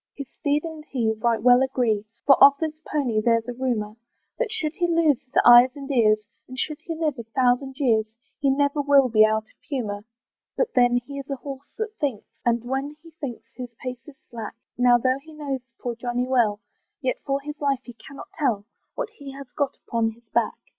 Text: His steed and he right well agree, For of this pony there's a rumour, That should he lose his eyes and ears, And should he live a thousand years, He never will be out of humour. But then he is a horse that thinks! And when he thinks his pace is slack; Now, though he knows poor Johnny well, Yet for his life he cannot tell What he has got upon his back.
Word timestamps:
His 0.15 0.27
steed 0.31 0.63
and 0.63 0.83
he 0.89 1.11
right 1.19 1.39
well 1.43 1.61
agree, 1.61 2.05
For 2.25 2.35
of 2.43 2.53
this 2.59 2.81
pony 2.91 3.21
there's 3.23 3.47
a 3.47 3.53
rumour, 3.53 3.97
That 4.39 4.51
should 4.51 4.73
he 4.73 4.87
lose 4.87 5.21
his 5.21 5.35
eyes 5.45 5.75
and 5.75 5.91
ears, 5.91 6.17
And 6.47 6.57
should 6.57 6.79
he 6.81 6.95
live 6.95 7.19
a 7.19 7.23
thousand 7.35 7.77
years, 7.77 8.11
He 8.39 8.49
never 8.49 8.81
will 8.81 9.09
be 9.09 9.23
out 9.23 9.43
of 9.43 9.59
humour. 9.69 10.03
But 10.57 10.73
then 10.73 10.97
he 11.05 11.19
is 11.19 11.29
a 11.29 11.35
horse 11.35 11.69
that 11.77 11.93
thinks! 11.99 12.25
And 12.43 12.63
when 12.63 12.97
he 13.03 13.11
thinks 13.11 13.47
his 13.55 13.75
pace 13.75 14.01
is 14.07 14.15
slack; 14.31 14.55
Now, 14.75 14.97
though 14.97 15.19
he 15.21 15.33
knows 15.33 15.61
poor 15.79 15.93
Johnny 15.93 16.25
well, 16.27 16.61
Yet 16.99 17.17
for 17.23 17.39
his 17.39 17.61
life 17.61 17.81
he 17.83 17.93
cannot 17.93 18.29
tell 18.39 18.65
What 18.95 19.09
he 19.17 19.33
has 19.33 19.51
got 19.55 19.77
upon 19.87 20.13
his 20.13 20.27
back. 20.29 20.55